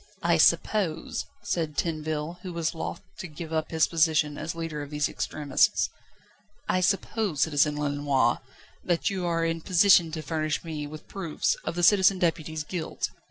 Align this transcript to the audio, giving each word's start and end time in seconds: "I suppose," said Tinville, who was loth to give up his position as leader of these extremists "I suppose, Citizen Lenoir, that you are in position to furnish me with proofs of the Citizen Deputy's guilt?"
"I 0.23 0.37
suppose," 0.39 1.27
said 1.43 1.77
Tinville, 1.77 2.39
who 2.41 2.53
was 2.53 2.73
loth 2.73 3.03
to 3.19 3.27
give 3.27 3.53
up 3.53 3.69
his 3.69 3.85
position 3.87 4.35
as 4.35 4.55
leader 4.55 4.81
of 4.81 4.89
these 4.89 5.07
extremists 5.07 5.91
"I 6.67 6.81
suppose, 6.81 7.41
Citizen 7.41 7.77
Lenoir, 7.79 8.41
that 8.83 9.11
you 9.11 9.27
are 9.27 9.45
in 9.45 9.61
position 9.61 10.09
to 10.13 10.23
furnish 10.23 10.63
me 10.63 10.87
with 10.87 11.07
proofs 11.07 11.53
of 11.63 11.75
the 11.75 11.83
Citizen 11.83 12.17
Deputy's 12.17 12.63
guilt?" 12.63 13.09